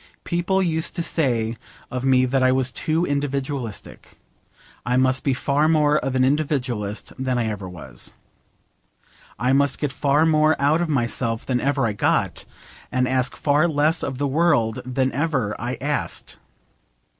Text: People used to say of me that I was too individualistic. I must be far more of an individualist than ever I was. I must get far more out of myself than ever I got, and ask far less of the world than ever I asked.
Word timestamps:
People 0.23 0.63
used 0.63 0.95
to 0.95 1.03
say 1.03 1.57
of 1.91 2.03
me 2.03 2.25
that 2.25 2.41
I 2.41 2.51
was 2.51 2.71
too 2.71 3.05
individualistic. 3.05 4.17
I 4.83 4.97
must 4.97 5.23
be 5.23 5.35
far 5.35 5.67
more 5.69 5.99
of 5.99 6.15
an 6.15 6.25
individualist 6.25 7.13
than 7.19 7.37
ever 7.37 7.67
I 7.67 7.69
was. 7.69 8.15
I 9.37 9.53
must 9.53 9.77
get 9.77 9.91
far 9.91 10.25
more 10.25 10.59
out 10.59 10.81
of 10.81 10.89
myself 10.89 11.45
than 11.45 11.61
ever 11.61 11.85
I 11.85 11.93
got, 11.93 12.45
and 12.91 13.07
ask 13.07 13.35
far 13.35 13.67
less 13.67 14.01
of 14.01 14.17
the 14.17 14.27
world 14.27 14.81
than 14.85 15.11
ever 15.11 15.55
I 15.59 15.75
asked. 15.79 16.37